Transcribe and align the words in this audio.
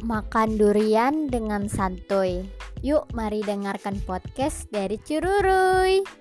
Makan 0.00 0.56
durian 0.56 1.28
dengan 1.28 1.68
santuy. 1.68 2.48
Yuk, 2.80 3.04
mari 3.12 3.44
dengarkan 3.44 4.00
podcast 4.08 4.64
dari 4.72 4.96
Cururuy. 4.96 6.19